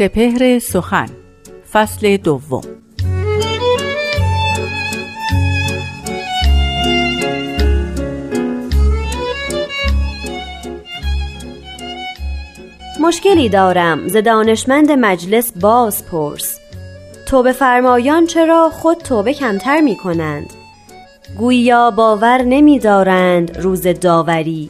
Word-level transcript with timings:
سپهر 0.00 0.58
سخن 0.58 1.06
فصل 1.72 2.16
دوم. 2.16 2.62
مشکلی 13.00 13.48
دارم 13.48 14.08
ز 14.08 14.16
دانشمند 14.16 14.92
مجلس 14.92 15.52
باز 15.60 16.06
پرس. 16.06 16.60
توبه 17.26 17.52
فرمایان 17.52 18.26
چرا 18.26 18.70
خود 18.70 18.98
توبه 18.98 19.34
کمتر 19.34 19.80
می 19.80 19.96
کنند 19.96 20.52
گویا 21.38 21.90
باور 21.90 22.42
نمی 22.42 22.78
دارند 22.78 23.58
روز 23.58 23.86
داوری 23.86 24.68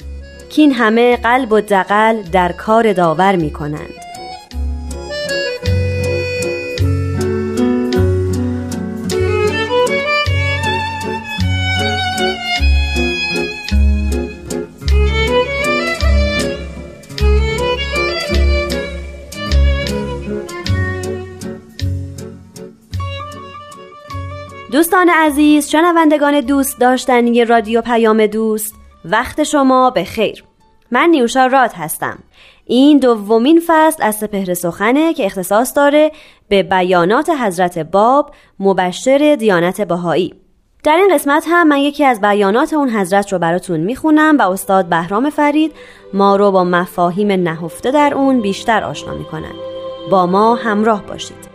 کین 0.49 0.73
همه 0.73 1.17
قلب 1.17 1.53
و 1.53 1.61
دقل 1.61 2.23
در 2.23 2.53
کار 2.53 2.93
داور 2.93 3.37
می 3.37 3.51
کنند 3.51 4.00
دوستان 25.01 25.17
عزیز 25.17 25.69
شنوندگان 25.69 26.41
دوست 26.41 26.81
داشتنی 26.81 27.45
رادیو 27.45 27.81
پیام 27.81 28.27
دوست 28.27 28.75
وقت 29.05 29.43
شما 29.43 29.91
به 29.91 30.05
خیر. 30.05 30.45
من 30.91 31.09
نیوشا 31.11 31.47
راد 31.47 31.73
هستم. 31.73 32.19
این 32.67 32.99
دومین 32.99 33.63
فصل 33.67 34.03
از 34.03 34.15
سپهر 34.15 34.55
سخنه 34.55 35.15
که 35.15 35.27
اختصاص 35.27 35.77
داره 35.77 36.13
به 36.49 36.63
بیانات 36.63 37.31
حضرت 37.31 37.79
باب 37.79 38.31
مبشر 38.59 39.37
دیانت 39.39 39.81
بهایی. 39.81 40.35
در 40.85 40.97
این 40.97 41.15
قسمت 41.15 41.45
هم 41.49 41.69
من 41.69 41.79
یکی 41.79 42.05
از 42.05 42.21
بیانات 42.21 42.75
اون 42.75 42.91
حضرت 42.91 43.33
رو 43.33 43.39
براتون 43.39 43.81
می‌خونم 43.81 44.39
و 44.39 44.43
استاد 44.43 44.87
بهرام 44.87 45.31
فرید 45.31 45.73
ما 46.15 46.37
رو 46.37 46.51
با 46.51 46.65
مفاهیم 46.65 47.33
نهفته 47.33 47.91
در 47.91 48.15
اون 48.15 48.41
بیشتر 48.41 48.85
آشنا 48.85 49.15
می‌کنن. 49.15 49.55
با 50.11 50.27
ما 50.27 50.55
همراه 50.55 51.03
باشید. 51.07 51.50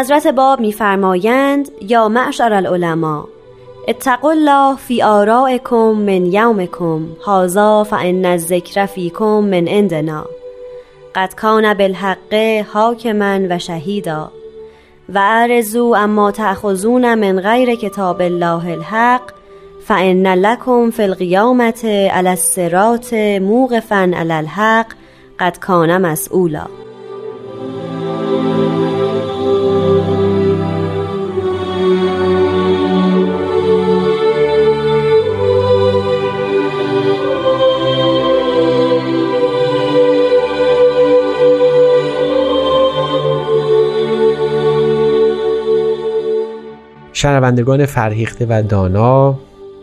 حضرت 0.00 0.26
باب 0.26 0.60
میفرمایند 0.60 1.68
یا 1.80 2.08
معشر 2.08 2.52
العلماء 2.52 3.24
اتقوا 3.88 4.30
الله 4.30 4.76
فی 4.76 5.02
آرائکم 5.02 5.92
من 5.92 6.26
یومکم 6.26 7.06
هذا 7.26 7.84
فان 7.84 8.24
الذکر 8.24 8.86
فیکم 8.86 9.40
من 9.44 9.68
عندنا. 9.68 10.24
قد 11.14 11.34
کان 11.34 11.74
بالحق 11.74 12.34
حاکما 12.72 13.38
و 13.50 13.58
شهیدا. 13.58 14.30
و 15.14 15.18
اعرضوا 15.18 15.96
اما 15.96 16.30
تأخذون 16.30 17.14
من 17.14 17.40
غیر 17.40 17.74
کتاب 17.74 18.20
الله 18.20 18.72
الحق 18.72 19.22
فان 19.86 20.26
لکم 20.26 20.90
فی 20.90 21.02
القیامة 21.02 22.08
علی 22.12 22.28
الصراط 22.28 23.14
موقفا 23.40 24.12
علی 24.16 24.32
الحق 24.32 24.86
قد 25.38 25.58
کان 25.58 26.02
مسئولا. 26.02 26.66
شنوندگان 47.20 47.86
فرهیخته 47.86 48.46
و 48.48 48.62
دانا 48.62 49.38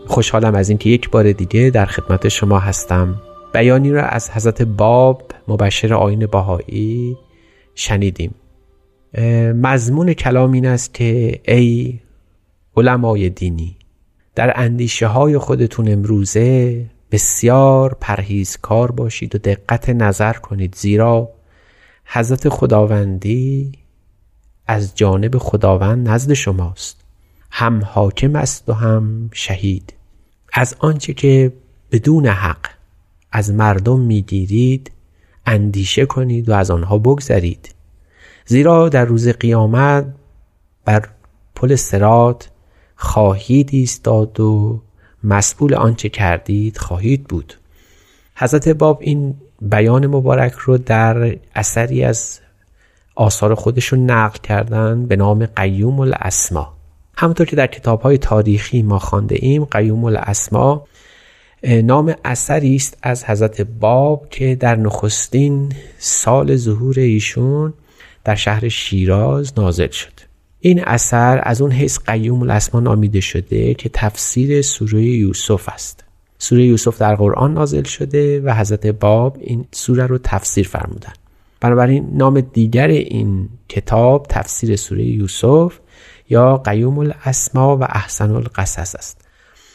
خوشحالم 0.06 0.54
از 0.54 0.68
اینکه 0.68 0.90
یک 0.90 1.10
بار 1.10 1.32
دیگه 1.32 1.70
در 1.70 1.86
خدمت 1.86 2.28
شما 2.28 2.58
هستم. 2.58 3.14
بیانی 3.54 3.90
را 3.90 4.02
از 4.02 4.30
حضرت 4.30 4.62
باب 4.62 5.22
مبشر 5.48 5.94
آین 5.94 6.26
باهایی 6.26 7.16
شنیدیم. 7.74 8.34
مضمون 9.54 10.12
کلام 10.12 10.52
این 10.52 10.66
است 10.66 10.94
که 10.94 11.40
ای 11.48 11.98
علمای 12.76 13.30
دینی 13.30 13.76
در 14.34 14.52
اندیشه 14.56 15.06
های 15.06 15.38
خودتون 15.38 15.88
امروزه 15.88 16.84
بسیار 17.10 17.96
پرهیزکار 18.00 18.90
باشید 18.90 19.34
و 19.34 19.38
دقت 19.38 19.90
نظر 19.90 20.32
کنید 20.32 20.74
زیرا 20.74 21.28
حضرت 22.04 22.48
خداوندی 22.48 23.72
از 24.66 24.94
جانب 24.94 25.38
خداوند 25.38 26.08
نزد 26.08 26.32
شماست. 26.32 26.97
هم 27.50 27.82
حاکم 27.84 28.36
است 28.36 28.68
و 28.68 28.72
هم 28.72 29.30
شهید. 29.32 29.94
از 30.52 30.76
آنچه 30.78 31.14
که 31.14 31.52
بدون 31.92 32.26
حق 32.26 32.70
از 33.32 33.52
مردم 33.52 34.00
می‌گیرید 34.00 34.90
اندیشه 35.46 36.06
کنید 36.06 36.48
و 36.48 36.54
از 36.54 36.70
آنها 36.70 36.98
بگذرید. 36.98 37.74
زیرا 38.46 38.88
در 38.88 39.04
روز 39.04 39.28
قیامت 39.28 40.14
بر 40.84 41.08
پل 41.54 41.74
سرات 41.74 42.50
خواهید 42.96 43.68
ایستاد 43.72 44.40
و 44.40 44.82
مسئول 45.24 45.74
آنچه 45.74 46.08
کردید 46.08 46.78
خواهید 46.78 47.24
بود. 47.24 47.54
حضرت 48.34 48.68
باب 48.68 48.98
این 49.00 49.34
بیان 49.62 50.06
مبارک 50.06 50.52
رو 50.52 50.78
در 50.78 51.36
اثری 51.54 52.04
از 52.04 52.40
آثار 53.14 53.54
خودشون 53.54 54.10
نقل 54.10 54.38
کردن 54.38 55.06
به 55.06 55.16
نام 55.16 55.46
قیوم 55.46 56.00
الاسما. 56.00 56.77
همونطور 57.20 57.46
که 57.46 57.56
در 57.56 57.66
کتاب 57.66 58.00
های 58.00 58.18
تاریخی 58.18 58.82
ما 58.82 58.98
خانده 58.98 59.36
ایم 59.38 59.64
قیوم 59.64 60.04
الاسما 60.04 60.86
نام 61.64 62.14
اثری 62.24 62.76
است 62.76 62.98
از 63.02 63.24
حضرت 63.24 63.60
باب 63.60 64.28
که 64.30 64.54
در 64.54 64.76
نخستین 64.76 65.72
سال 65.98 66.56
ظهور 66.56 66.98
ایشون 66.98 67.74
در 68.24 68.34
شهر 68.34 68.68
شیراز 68.68 69.52
نازل 69.56 69.88
شد. 69.88 70.12
این 70.60 70.84
اثر 70.84 71.40
از 71.42 71.62
اون 71.62 71.72
حیث 71.72 71.98
قیوم 72.06 72.42
الاسما 72.42 72.80
نامیده 72.80 73.20
شده 73.20 73.74
که 73.74 73.90
تفسیر 73.92 74.62
سوره 74.62 75.02
یوسف 75.02 75.68
است. 75.68 76.04
سوره 76.38 76.64
یوسف 76.64 76.98
در 76.98 77.14
قرآن 77.14 77.54
نازل 77.54 77.82
شده 77.82 78.40
و 78.40 78.54
حضرت 78.54 78.86
باب 78.86 79.36
این 79.40 79.64
سوره 79.72 80.06
رو 80.06 80.18
تفسیر 80.18 80.68
فرمودن. 80.68 81.12
بنابراین 81.60 82.08
نام 82.12 82.40
دیگر 82.40 82.88
این 82.88 83.48
کتاب 83.68 84.26
تفسیر 84.28 84.76
سوره 84.76 85.04
یوسف 85.04 85.78
یا 86.30 86.56
قیوم 86.56 86.98
الاسما 86.98 87.76
و 87.76 87.82
احسن 87.82 88.30
القصص 88.30 88.94
است. 88.94 89.28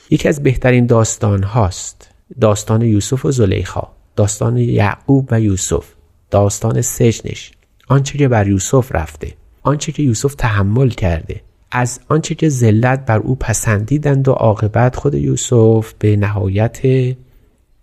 یکی 0.10 0.28
از 0.28 0.44
بهترین 0.44 0.86
داستان 0.86 1.44
هاست 1.44 2.10
داستان 2.42 2.82
یوسف 2.82 3.26
و 3.26 3.32
زلیخا 3.32 3.88
داستان 4.16 4.58
یعقوب 4.58 5.28
و 5.32 5.42
یوسف 5.42 5.86
داستان 6.32 6.82
سجنش 6.82 7.52
آنچه 7.88 8.18
که 8.18 8.28
بر 8.28 8.48
یوسف 8.48 8.92
رفته 8.92 9.34
آنچه 9.64 9.92
که 9.92 10.04
یوسف 10.04 10.36
تحمل 10.36 10.90
کرده. 10.90 11.42
از 11.72 12.00
آنچه 12.10 12.36
که 12.36 12.50
ذلت 12.50 13.06
بر 13.06 13.18
او 13.18 13.36
پسندیدند 13.36 14.28
و 14.28 14.32
عاقبت 14.32 14.96
خود 14.96 15.14
یوسف 15.14 15.94
به 16.00 16.16
نهایت 16.16 16.82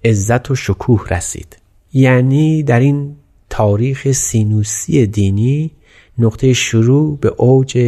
عزت 0.04 0.50
و 0.50 0.54
شکوه 0.54 1.08
رسید. 1.10 1.56
یعنی 1.92 2.62
در 2.62 2.80
این 2.80 3.16
تاریخ 3.50 4.12
سینوسی 4.12 5.06
دینی 5.06 5.70
نقطه 6.18 6.52
شروع 6.52 7.18
به 7.18 7.28
اوج 7.28 7.78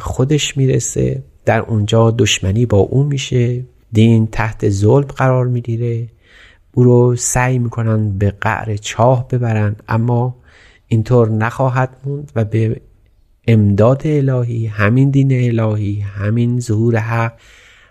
خودش 0.00 0.56
می‌رسه. 0.56 1.22
در 1.44 1.60
اونجا 1.60 2.10
دشمنی 2.10 2.66
با 2.66 2.78
او 2.78 3.04
میشه. 3.04 3.64
دین 3.92 4.26
تحت 4.26 4.68
ظلم 4.68 5.06
قرار 5.06 5.46
می‌گیره. 5.46 6.08
او 6.72 6.84
رو 6.84 7.16
سعی 7.16 7.58
می‌کنن 7.58 8.18
به 8.18 8.30
قعر 8.30 8.76
چاه 8.76 9.28
ببرن 9.28 9.76
اما 9.88 10.36
اینطور 10.88 11.30
نخواهد 11.30 11.96
موند 12.04 12.32
و 12.36 12.44
به 12.44 12.80
امداد 13.46 14.02
الهی 14.04 14.66
همین 14.66 15.10
دین 15.10 15.60
الهی 15.60 16.00
همین 16.00 16.60
ظهور 16.60 16.96
حق 16.96 17.32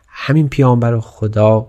همین 0.07 0.49
پیامبر 0.49 0.99
خدا 0.99 1.67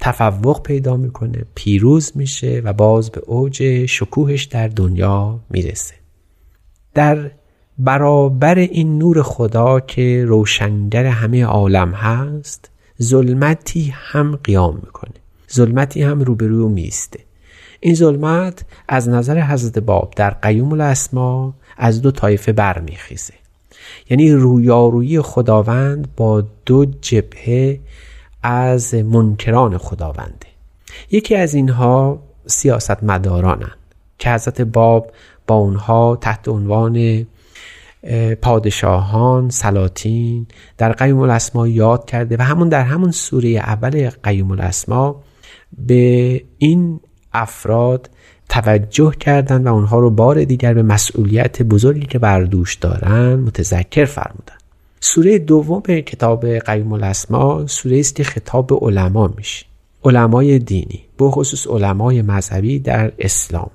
تفوق 0.00 0.62
پیدا 0.62 0.96
می‌کنه. 0.96 1.44
پیروز 1.54 2.12
میشه 2.14 2.62
و 2.64 2.72
باز 2.72 3.10
به 3.10 3.20
اوج 3.20 3.86
شکوهش 3.86 4.44
در 4.44 4.68
دنیا 4.68 5.40
می‌رسه. 5.50 5.94
در 6.94 7.30
برابر 7.78 8.58
این 8.58 8.98
نور 8.98 9.22
خدا 9.22 9.80
که 9.80 10.24
روشنگر 10.28 11.04
همه 11.04 11.44
عالم 11.44 11.90
هست 11.90 12.70
ظلمتی 13.02 13.94
هم 13.94 14.36
قیام 14.44 14.74
می‌کنه. 14.84 15.14
ظلمتی 15.52 16.02
هم 16.02 16.20
روبروی 16.20 16.62
او 16.62 16.68
میسته 16.68 17.20
این 17.80 17.94
ظلمت 17.94 18.64
از 18.88 19.08
نظر 19.08 19.40
حضرت 19.40 19.78
باب 19.78 20.12
در 20.16 20.30
قیوم 20.30 20.72
الاسما 20.72 21.54
از 21.76 22.02
دو 22.02 22.10
طایفه 22.10 22.52
برمیخیزه. 22.52 23.34
یعنی 24.10 24.32
رویارویی 24.32 25.20
خداوند 25.20 26.08
با 26.16 26.44
دو 26.66 26.84
جبهه 27.00 27.80
از 28.42 28.94
منکران 28.94 29.78
خداونده. 29.78 30.46
یکی 31.10 31.36
از 31.36 31.54
اینها 31.54 32.18
سیاست 32.46 33.02
مدارانند 33.02 33.76
که 34.18 34.30
حضرت 34.30 34.60
باب 34.60 35.10
با 35.46 35.54
اونها 35.54 36.18
تحت 36.20 36.48
عنوان 36.48 37.26
پادشاهان 38.42 39.50
سلاطین 39.50 40.46
در 40.78 40.92
قیوم 40.92 41.20
الاسما 41.20 41.68
یاد 41.68 42.04
کرده 42.04 42.36
و 42.36 42.42
همون 42.42 42.68
در 42.68 42.82
همون 42.82 43.10
سوره 43.10 43.48
اول 43.48 44.10
قیوم 44.22 44.50
الاسما 44.50 45.22
به 45.78 46.44
این 46.58 47.00
افراد 47.32 48.10
توجه 48.48 49.12
کردند 49.20 49.66
و 49.66 49.74
اونها 49.74 49.98
رو 49.98 50.10
بار 50.10 50.44
دیگر 50.44 50.74
به 50.74 50.82
مسئولیت 50.82 51.62
بزرگی 51.62 52.06
که 52.06 52.18
بر 52.18 52.42
دوش 52.44 52.74
دارن 52.74 53.34
متذکر 53.34 54.04
فرمودن. 54.04 54.56
سوره 55.00 55.38
دوم 55.38 55.80
کتاب 55.82 56.46
قیوم 56.46 56.92
الاسما 56.92 57.66
سوره 57.66 57.98
است 57.98 58.14
که 58.14 58.24
خطاب 58.24 58.84
علما 58.84 59.34
میشه. 59.36 59.66
علمای 60.04 60.58
دینی 60.58 61.04
به 61.18 61.30
خصوص 61.30 61.66
علمای 61.66 62.22
مذهبی 62.22 62.78
در 62.78 63.12
اسلام 63.18 63.70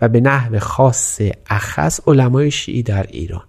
و 0.00 0.08
به 0.08 0.20
نحو 0.20 0.58
خاص 0.58 1.20
اخص 1.46 2.00
علمای 2.06 2.50
شیعی 2.50 2.82
در 2.82 3.06
ایران. 3.10 3.42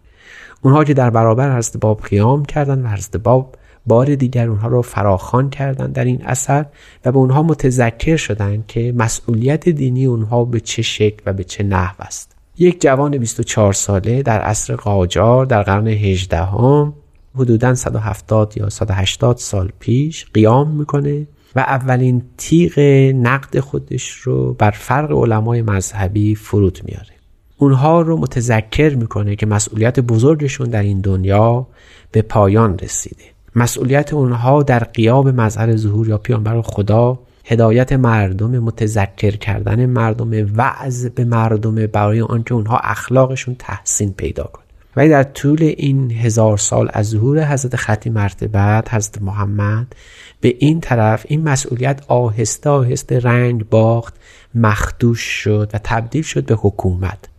اونها 0.68 0.84
که 0.84 0.94
در 0.94 1.10
برابر 1.10 1.58
حضرت 1.58 1.78
باب 1.78 2.02
قیام 2.02 2.46
کردند 2.46 2.86
و 2.86 2.88
حضرت 2.88 3.18
باب 3.18 3.56
بار 3.86 4.16
دیگر 4.16 4.48
اونها 4.48 4.68
رو 4.68 4.82
فراخان 4.82 5.50
کردند 5.50 5.94
در 5.94 6.06
این 6.06 6.22
اثر 6.26 6.66
و 7.06 7.12
به 7.12 7.18
اونها 7.18 7.44
متذکر 7.44 8.16
شدند 8.16 8.68
که 8.68 8.94
مسئولیت 8.98 9.70
دینی 9.70 10.06
اونها 10.06 10.46
به 10.46 10.60
چه 10.60 10.82
شکل 10.82 11.22
و 11.26 11.34
به 11.34 11.44
چه 11.44 11.64
نحو 11.64 11.96
است. 12.00 12.36
یک 12.58 12.82
جوان 12.82 13.18
24 13.18 13.74
ساله 13.74 14.22
در 14.22 14.42
عصر 14.42 14.76
قاجار 14.76 15.46
در 15.46 15.64
قرن 15.64 15.88
18 15.88 16.38
هم 16.38 16.94
حدودا 17.36 17.76
170 17.76 18.54
یا 18.58 18.70
180 18.70 19.38
سال 19.38 19.72
پیش 19.80 20.26
قیام 20.34 20.72
می‌کنه 20.72 21.28
و 21.56 21.60
اولین 21.60 22.22
تیغ 22.38 22.80
نقد 23.16 23.60
خودش 23.60 24.10
رو 24.12 24.54
بر 24.54 24.72
فرق 24.72 25.12
علمای 25.12 25.62
مذهبی 25.62 26.36
فرود 26.36 26.80
میاره 26.86 27.17
اونها 27.58 28.02
رو 28.02 28.18
متذکر 28.18 28.96
می‌کنه 28.96 29.36
که 29.36 29.46
مسئولیت 29.46 30.00
بزرگشون 30.00 30.70
در 30.70 30.82
این 30.82 31.02
دنیا 31.02 31.68
به 32.12 32.22
پایان 32.22 32.80
رسیده. 32.80 33.24
مسئولیت 33.56 34.14
اونها 34.14 34.64
در 34.64 34.80
قیاب 34.80 35.28
مظهر 35.28 35.76
ظهور 35.76 36.08
یا 36.08 36.18
پیانبر 36.18 36.62
خدا 36.62 37.20
هدایت 37.46 37.94
مردم 37.94 38.60
متذکر 38.60 39.32
کردن 39.32 39.86
مردم 39.86 40.58
وعظ 40.58 41.06
به 41.06 41.26
مردم 41.26 41.76
برای 41.88 42.22
آنکه 42.22 42.54
اونها 42.54 42.78
اخلاقشون 42.78 43.56
تحسین 43.60 44.14
پیدا 44.14 44.44
کنه. 44.44 44.64
ولی 44.96 45.10
در 45.10 45.24
طول 45.24 45.64
این 45.64 46.12
هزار 46.12 46.58
سال 46.58 46.90
از 46.94 47.10
ظهور 47.10 47.54
حضرت 47.54 47.76
خطی 47.76 48.10
مرتبت 48.10 48.94
حضرت 48.94 49.22
محمد 49.22 49.96
به 50.42 50.56
این 50.60 50.82
طرف 50.82 51.26
این 51.28 51.44
مسئولیت 51.44 52.02
آهسته 52.08 52.70
آهسته 52.70 53.20
رنگ 53.20 53.70
باخت 53.70 54.14
مخدوش 54.56 55.22
شد 55.22 55.70
و 55.74 55.80
تبدیل 55.84 56.24
شد 56.24 56.46
به 56.46 56.56
حکومت. 56.56 57.30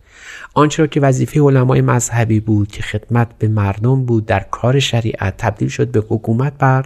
آنچه 0.53 0.83
را 0.83 0.87
که 0.87 0.99
وظیفه 0.99 1.41
علمای 1.41 1.81
مذهبی 1.81 2.39
بود 2.39 2.67
که 2.67 2.83
خدمت 2.83 3.27
به 3.39 3.47
مردم 3.47 4.05
بود 4.05 4.25
در 4.25 4.39
کار 4.39 4.79
شریعت 4.79 5.37
تبدیل 5.37 5.67
شد 5.69 5.87
به 5.91 6.03
حکومت 6.09 6.53
بر 6.57 6.85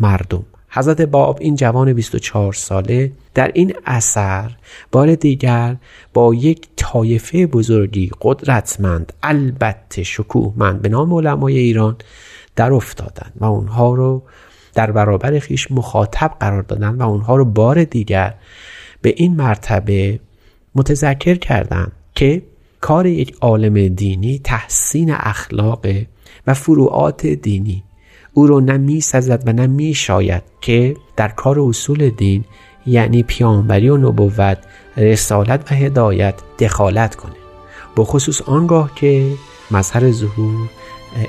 مردم. 0.00 0.44
حضرت 0.70 1.00
باب 1.00 1.38
این 1.40 1.54
جوان 1.54 1.92
24 1.92 2.52
ساله 2.52 3.12
در 3.34 3.50
این 3.54 3.74
اثر 3.86 4.56
بار 4.92 5.14
دیگر 5.14 5.76
با 6.14 6.34
یک 6.34 6.68
طایفه 6.76 7.46
بزرگی 7.46 8.10
قدرتمند 8.20 9.12
البته 9.22 10.02
شکوهمند 10.02 10.82
به 10.82 10.88
نام 10.88 11.14
علمای 11.14 11.58
ایران 11.58 11.96
در 12.56 12.72
افتادند 12.72 13.32
و 13.36 13.44
اونها 13.44 13.94
رو 13.94 14.22
در 14.74 14.90
برابر 14.90 15.38
خیش 15.38 15.72
مخاطب 15.72 16.36
قرار 16.40 16.62
دادن 16.62 16.94
و 16.94 17.02
اونها 17.02 17.36
رو 17.36 17.44
بار 17.44 17.84
دیگر 17.84 18.34
به 19.02 19.14
این 19.16 19.36
مرتبه 19.36 20.20
متذکر 20.74 21.34
کردند 21.34 21.92
که 22.14 22.42
کار 22.80 23.06
یک 23.06 23.36
عالم 23.40 23.88
دینی 23.88 24.40
تحسین 24.44 25.10
اخلاق 25.12 25.86
و 26.46 26.54
فروعات 26.54 27.26
دینی. 27.26 27.82
او 28.34 28.46
رو 28.46 28.60
نه 28.60 28.78
می 28.78 29.00
سزد 29.00 29.42
و 29.46 29.52
نه 29.52 29.66
می 29.66 29.94
شاید 29.94 30.42
که 30.60 30.96
در 31.16 31.28
کار 31.28 31.60
اصول 31.60 32.10
دین 32.10 32.44
یعنی 32.86 33.22
پیامبری 33.22 33.88
و 33.88 33.96
نبوت 33.96 34.58
رسالت 34.96 35.72
و 35.72 35.74
هدایت 35.74 36.34
دخالت 36.58 37.14
کنه. 37.14 37.32
با 37.96 38.04
خصوص 38.04 38.42
آنگاه 38.42 38.94
که 38.94 39.32
مظهر 39.70 40.10
ظهور 40.10 40.68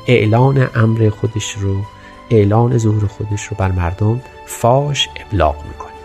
اعلان 0.08 0.68
امر 0.76 1.10
خودش 1.10 1.52
رو 1.52 1.76
اعلان 2.30 2.78
ظهور 2.78 3.08
خودش 3.08 3.44
رو 3.44 3.58
بر 3.60 3.72
مردم 3.72 4.22
فاش 4.46 5.10
ابلاغ 5.16 5.56
می‌کنه. 5.68 5.99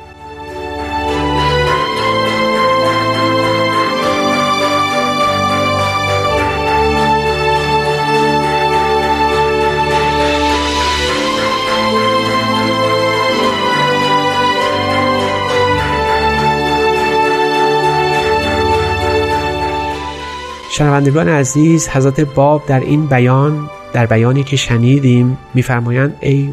شنوندگان 20.76 21.28
عزیز 21.28 21.88
حضرت 21.88 22.20
باب 22.20 22.66
در 22.66 22.80
این 22.80 23.06
بیان 23.06 23.70
در 23.92 24.06
بیانی 24.06 24.44
که 24.44 24.56
شنیدیم 24.56 25.38
میفرمایند 25.54 26.16
ای 26.20 26.50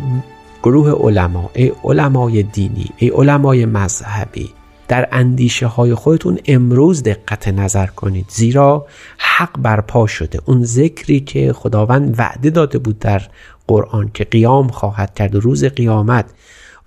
گروه 0.63 0.91
علما 0.91 1.49
ای 1.53 1.71
علمای 1.83 2.43
دینی 2.43 2.89
ای 2.97 3.09
علمای 3.09 3.65
مذهبی 3.65 4.49
در 4.87 5.07
اندیشه 5.11 5.67
های 5.67 5.95
خودتون 5.95 6.39
امروز 6.45 7.03
دقت 7.03 7.47
نظر 7.47 7.85
کنید. 7.85 8.25
زیرا 8.29 8.85
حق 9.17 9.61
برپا 9.61 10.07
شده. 10.07 10.39
اون 10.45 10.63
ذکری 10.63 11.19
که 11.19 11.53
خداوند 11.53 12.15
وعده 12.19 12.49
داده 12.49 12.79
بود 12.79 12.99
در 12.99 13.21
قرآن 13.67 14.11
که 14.13 14.23
قیام 14.23 14.67
خواهد 14.67 15.13
کرد 15.13 15.35
و 15.35 15.39
روز 15.39 15.63
قیامت 15.65 16.25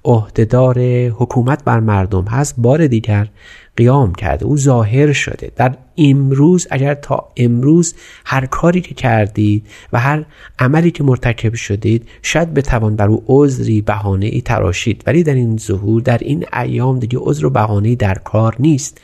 عهدهدار 0.04 0.78
حکومت 1.08 1.64
بر 1.64 1.80
مردم 1.80 2.25
هست 2.25 2.54
بار 2.58 2.87
دیگر 2.87 3.28
قیام 3.76 4.14
کرده. 4.14 4.44
او 4.44 4.56
ظاهر 4.56 5.12
شده. 5.12 5.50
در 5.56 5.75
امروز 5.96 6.66
اگر 6.70 6.94
تا 6.94 7.28
امروز 7.37 7.94
هر 8.25 8.46
کاری 8.46 8.80
که 8.80 8.94
کردید 8.94 9.66
و 9.92 10.00
هر 10.00 10.25
عملی 10.58 10.90
که 10.90 11.04
مرتکب 11.04 11.54
شدید 11.54 12.08
شاید 12.23 12.54
بتوان 12.54 12.96
بر 12.96 13.08
او 13.08 13.25
عذری 13.26 13.80
بهانه 13.80 14.26
ای 14.26 14.40
تراشید. 14.40 15.02
ولی 15.06 15.23
در 15.23 15.34
این 15.34 15.56
ظهور 15.56 16.02
در 16.02 16.18
این 16.18 16.44
ایام 16.52 16.99
دیگه 16.99 17.18
عذر 17.20 17.46
و 17.46 17.50
بهانه 17.50 17.94
در 17.94 18.14
کار 18.14 18.56
نیست. 18.58 19.00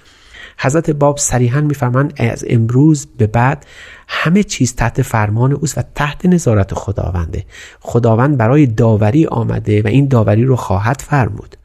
حضرت 0.59 0.91
باب 0.91 1.19
صریحا 1.19 1.61
میفرمایند 1.61 2.13
از 2.17 2.45
امروز 2.49 3.07
به 3.19 3.27
بعد 3.27 3.67
همه 4.09 4.43
چیز 4.43 4.75
تحت 4.75 5.03
فرمان 5.03 5.53
اوست 5.53 5.79
و 5.79 5.83
تحت 5.95 6.27
نظارت 6.27 6.75
خداونده. 6.75 7.45
خداوند 7.81 8.37
برای 8.37 8.67
داوری 8.67 9.27
آمده 9.27 9.83
و 9.83 9.87
این 9.87 10.09
داوری 10.09 10.45
رو 10.45 10.57
خواهد 10.57 11.03
فرمود. 11.07 11.57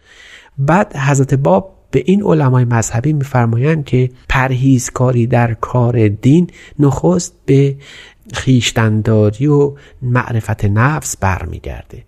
بعد 0.58 0.96
حضرت 0.96 1.34
باب 1.34 1.76
به 1.92 2.04
این 2.06 2.24
علمای 2.24 2.66
مذهبی 2.66 3.14
میفرمایند 3.14 3.86
که 3.86 4.10
پرهیزکاری 4.30 5.28
در 5.28 5.54
کار 5.54 6.08
دین 6.08 6.50
نخست 6.80 7.34
به 7.46 7.76
خیشتنداری 8.34 9.48
و 9.48 9.74
معرفت 10.02 10.66
نفس 10.66 11.18
برمیگرده. 11.18 12.04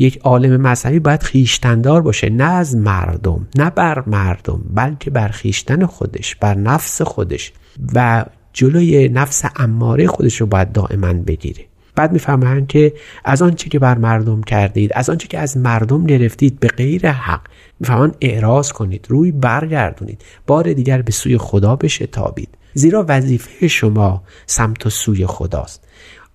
یک 0.00 0.18
عالم 0.18 0.60
مذهبی 0.60 0.98
باید 0.98 1.22
خیشتندار 1.22 2.02
باشه 2.02 2.30
نه 2.30 2.44
از 2.44 2.76
مردم 2.76 3.48
نه 3.56 3.70
بر 3.70 4.02
مردم 4.06 4.60
بلکه 4.74 5.10
بر 5.10 5.28
خیشتن 5.28 5.86
خودش 5.86 6.34
بر 6.34 6.54
نفس 6.54 7.02
خودش 7.02 7.52
و 7.94 8.24
جلوی 8.52 9.08
نفس 9.08 9.44
اماره 9.56 10.06
خودش 10.06 10.40
رو 10.40 10.46
باید 10.46 10.72
دائما 10.72 11.12
بگیره. 11.12 11.64
بعد 11.94 12.12
می‌فهمند 12.12 12.66
که 12.66 12.92
از 13.24 13.42
آنچه 13.42 13.68
که 13.68 13.78
بر 13.78 13.98
مردم 13.98 14.42
کردید 14.42 14.90
از 14.94 15.10
آنچه 15.10 15.28
که 15.28 15.38
از 15.38 15.56
مردم 15.56 16.06
گرفتید 16.06 16.60
به 16.60 16.68
غیر 16.68 17.10
حق. 17.10 17.40
می‌فهمند 17.80 18.16
اعراض 18.20 18.72
کنید 18.72 19.06
روی 19.08 19.32
برگردونید 19.32 20.24
بار 20.46 20.72
دیگر 20.72 21.02
به 21.02 21.12
سوی 21.12 21.38
خدا 21.38 21.76
بشتابید. 21.76 22.48
زیرا 22.74 23.04
وظیفه 23.08 23.68
شما 23.68 24.22
سمت 24.46 24.86
و 24.86 24.90
سوی 24.90 25.26
خداست. 25.26 25.84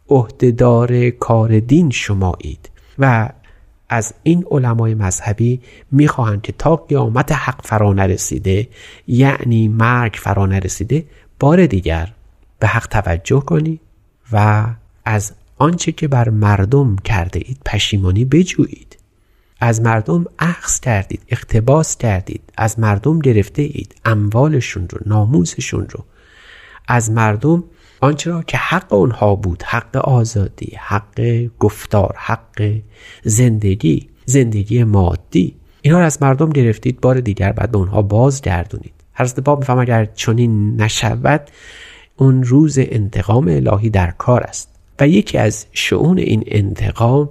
عهدهدار 0.09 1.09
کار 1.09 1.59
دین 1.59 1.89
شمایید 1.89 2.69
و 2.99 3.29
از 3.89 4.13
این 4.23 4.45
علمای 4.51 4.93
مذهبی 4.93 5.61
می‌خواهند 5.91 6.41
که 6.41 6.51
تا 6.51 6.75
قیامت 6.75 7.31
حق 7.31 7.61
فرا 7.63 7.93
نرسیده 7.93 8.67
یعنی 9.07 9.67
مرگ 9.67 10.13
فرا 10.13 10.45
نرسیده 10.45 11.05
بار 11.39 11.65
دیگر 11.65 12.13
به 12.59 12.67
حق 12.67 12.87
توجه 12.87 13.39
کنید 13.39 13.81
و 14.31 14.65
از 15.05 15.33
آنچه 15.57 15.91
که 15.91 16.07
بر 16.07 16.29
مردم 16.29 16.95
کرده 16.95 17.39
اید 17.45 17.61
پشیمانی 17.65 18.25
بجویید. 18.25 18.97
از 19.59 19.81
مردم 19.81 20.25
اخذ 20.39 20.79
کردید 20.79 21.21
اقتباس 21.29 21.97
کردید 21.97 22.41
از 22.57 22.79
مردم 22.79 23.19
گرفته 23.19 23.61
اید 23.61 23.95
اموالشون 24.05 24.87
رو 24.89 24.99
ناموسشون 25.05 25.87
رو. 25.89 26.05
از 26.87 27.11
مردم 27.11 27.63
آنچه 28.01 28.29
را 28.29 28.43
که 28.43 28.57
حق 28.57 28.93
اونها 28.93 29.35
بود 29.35 29.63
حق 29.63 29.95
آزادی 29.97 30.77
حق 30.79 31.47
گفتار 31.59 32.15
حق 32.17 32.79
زندگی 33.23 34.09
زندگی 34.25 34.83
مادی 34.83 35.55
اینا 35.81 35.99
رو 35.99 36.05
از 36.05 36.21
مردم 36.21 36.49
گرفتید 36.49 37.01
بار 37.01 37.19
دیگر 37.19 37.51
بعد 37.51 37.71
به 37.71 37.77
اونها 37.77 38.01
بازگردونید. 38.01 38.93
حضرت 39.13 39.39
باب 39.39 39.59
میفهم 39.59 39.79
اگر 39.79 40.05
چنین 40.05 40.81
نشود 40.81 41.49
اون 42.15 42.43
روز 42.43 42.77
انتقام 42.79 43.47
الهی 43.47 43.89
در 43.89 44.11
کار 44.11 44.43
است. 44.43 44.69
و 44.99 45.07
یکی 45.07 45.37
از 45.37 45.65
شعون 45.71 46.17
این 46.17 46.43
انتقام 46.47 47.29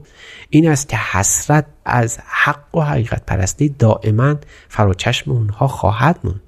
این 0.50 0.68
است 0.68 0.88
که 0.88 0.96
حسرت 0.96 1.66
از 1.84 2.18
حق 2.26 2.76
و 2.76 2.80
حقیقت 2.80 3.26
پرستی 3.26 3.68
دائما 3.68 4.34
فراچشم 4.68 5.30
اونها 5.30 5.68
خواهد 5.68 6.18
موند. 6.24 6.40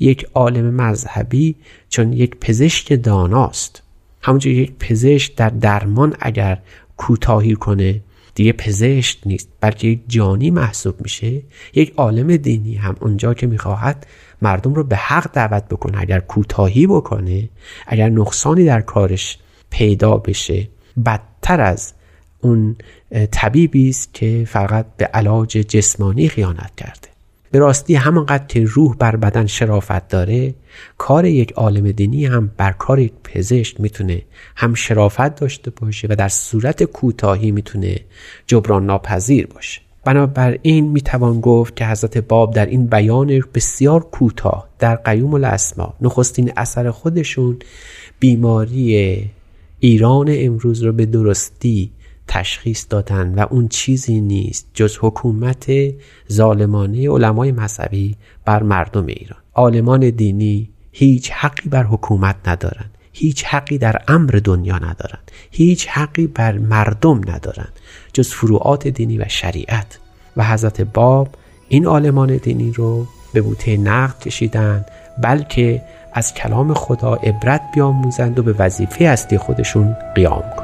یک 0.00 0.26
عالم 0.34 0.74
مذهبی 0.74 1.56
چون 1.88 2.12
یک 2.12 2.36
پزشک 2.36 3.02
داناست. 3.02 3.82
همونجور 4.22 4.52
یک 4.52 4.72
پزشک 4.80 5.36
در 5.36 5.48
درمان 5.48 6.16
اگر 6.20 6.58
کوتاهی 6.96 7.54
کنه 7.54 8.00
دیگه 8.34 8.52
پزشک 8.52 9.18
نیست 9.26 9.48
بلکه 9.60 9.88
یک 9.88 10.00
جانی 10.08 10.50
محسوب 10.50 10.94
میشه. 11.00 11.42
یک 11.74 11.92
عالم 11.96 12.36
دینی 12.36 12.74
هم 12.74 12.96
اونجا 13.00 13.34
که 13.34 13.46
می‌خواهد 13.46 14.06
مردم 14.42 14.74
رو 14.74 14.84
به 14.84 14.96
حق 14.96 15.32
دعوت 15.32 15.68
بکنه 15.68 16.00
اگر 16.00 16.20
کوتاهی 16.20 16.86
بکنه 16.86 17.48
اگر 17.86 18.08
نقصانی 18.08 18.64
در 18.64 18.80
کارش 18.80 19.38
پیدا 19.70 20.16
بشه. 20.16 20.68
بدتر 21.06 21.60
از 21.60 21.92
اون 22.40 22.76
طبیبی 23.30 23.88
است 23.88 24.14
که 24.14 24.44
فقط 24.48 24.86
به 24.96 25.04
علاج 25.04 25.50
جسمانی 25.50 26.28
خیانت 26.28 26.76
کرده. 26.76 27.11
به 27.52 27.58
راستی 27.58 27.94
همانقدر 27.94 28.46
که 28.46 28.64
روح 28.64 28.96
بر 28.96 29.16
بدن 29.16 29.46
شرافت 29.46 30.08
داره 30.08 30.54
کار 30.98 31.24
یک 31.24 31.52
عالم 31.52 31.92
دینی 31.92 32.26
هم 32.26 32.50
بر 32.56 32.72
کار 32.72 32.98
یک 32.98 33.12
پزشک 33.24 33.80
می‌تونه 33.80 34.22
هم 34.56 34.74
شرافت 34.74 35.40
داشته 35.40 35.70
باشه 35.70 36.08
و 36.10 36.16
در 36.16 36.28
صورت 36.28 36.82
کوتاهی 36.82 37.50
می‌تونه 37.50 38.00
جبران 38.46 38.86
ناپذیر 38.86 39.46
باشه. 39.46 39.80
بنابراین 40.04 40.88
می‌توان 40.88 41.40
گفت 41.40 41.76
که 41.76 41.86
حضرت 41.86 42.18
باب 42.18 42.54
در 42.54 42.66
این 42.66 42.86
بیان 42.86 43.42
بسیار 43.54 44.00
کوتاه 44.00 44.68
در 44.78 44.94
قیوم 44.94 45.34
الاسما 45.34 45.94
نخستین 46.00 46.52
اثر 46.56 46.90
خودشون 46.90 47.58
بیماری 48.20 49.30
ایران 49.80 50.26
امروز 50.30 50.82
رو 50.82 50.92
به 50.92 51.06
درستی 51.06 51.90
تشخیص 52.28 52.86
دادن 52.90 53.34
و 53.34 53.46
اون 53.50 53.68
چیزی 53.68 54.20
نیست 54.20 54.66
جز 54.74 54.98
حکومت 55.00 55.72
ظالمانه 56.32 57.10
علمای 57.10 57.52
مذهبی 57.52 58.16
بر 58.44 58.62
مردم 58.62 59.06
ایران. 59.06 59.40
عالمان 59.54 60.10
دینی 60.10 60.70
هیچ 60.92 61.30
حقی 61.30 61.68
بر 61.68 61.82
حکومت 61.82 62.36
ندارند 62.46 62.98
هیچ 63.12 63.44
حقی 63.44 63.78
در 63.78 64.02
امر 64.08 64.40
دنیا 64.44 64.76
ندارند 64.78 65.30
هیچ 65.50 65.88
حقی 65.88 66.26
بر 66.26 66.58
مردم 66.58 67.20
ندارند 67.30 67.72
جز 68.12 68.28
فروعات 68.28 68.88
دینی 68.88 69.18
و 69.18 69.24
شریعت. 69.28 69.98
و 70.36 70.44
حضرت 70.44 70.80
باب 70.80 71.28
این 71.68 71.86
عالمان 71.86 72.36
دینی 72.36 72.72
رو 72.72 73.06
به 73.32 73.40
بوته 73.40 73.76
نقد 73.76 74.18
کشیدن 74.18 74.84
بلکه 75.22 75.82
از 76.12 76.34
کلام 76.34 76.74
خدا 76.74 77.14
عبرت 77.14 77.62
بیاموزند 77.74 78.38
و 78.38 78.42
به 78.42 78.52
وظیفه 78.58 79.04
اصلی 79.04 79.38
خودشون 79.38 79.96
قیام 80.14 80.42
کنند. 80.56 80.61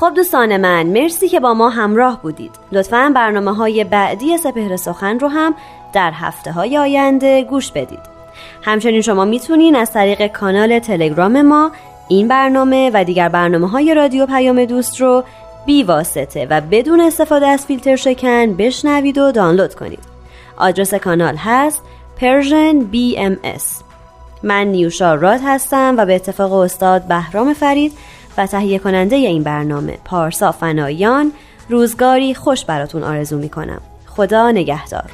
خب 0.00 0.14
دوستان 0.14 0.56
من 0.56 0.86
مرسی 0.86 1.28
که 1.28 1.40
با 1.40 1.54
ما 1.54 1.68
همراه 1.68 2.22
بودید. 2.22 2.50
لطفا 2.72 3.12
برنامه 3.14 3.54
های 3.54 3.84
بعدی 3.84 4.38
سپهر 4.38 4.76
سخن 4.76 5.18
رو 5.18 5.28
هم 5.28 5.54
در 5.92 6.12
هفته 6.14 6.52
های 6.52 6.78
آینده 6.78 7.42
گوش 7.42 7.72
بدید. 7.72 7.98
همچنین 8.62 9.00
شما 9.00 9.24
می‌تونین 9.24 9.76
از 9.76 9.92
طریق 9.92 10.26
کانال 10.26 10.78
تلگرام 10.78 11.42
ما 11.42 11.70
این 12.08 12.28
برنامه 12.28 12.90
و 12.94 13.04
دیگر 13.04 13.28
برنامه 13.28 13.68
های 13.68 13.94
رادیو 13.94 14.26
پیام 14.26 14.64
دوست 14.64 15.00
رو 15.00 15.24
بی 15.66 15.82
واسطه 15.82 16.46
و 16.50 16.60
بدون 16.60 17.00
استفاده 17.00 17.46
از 17.46 17.66
فیلتر 17.66 17.96
شکن 17.96 18.54
بشنوید 18.54 19.18
و 19.18 19.32
دانلود 19.32 19.74
کنید. 19.74 20.04
آدرس 20.56 20.94
کانال 20.94 21.36
هست 21.36 21.82
Persian 22.20 22.94
BMS 22.94 23.82
من 24.42 24.66
نیوشا 24.66 25.14
راد 25.14 25.40
هستم 25.44 25.94
و 25.98 26.06
به 26.06 26.14
اتفاق 26.14 26.52
استاد 26.52 27.02
بهرام 27.02 27.54
فرید 27.54 27.92
و 28.40 28.46
تهیه 28.46 28.78
کننده 28.78 29.16
این 29.16 29.42
برنامه 29.42 29.98
پارسا 30.04 30.52
فنایان 30.52 31.32
روزگاری 31.68 32.34
خوش 32.34 32.64
براتون 32.64 33.02
آرزو 33.02 33.38
می 33.38 33.48
کنم 33.48 33.80
خدا 34.06 34.50
نگهدار. 34.50 35.10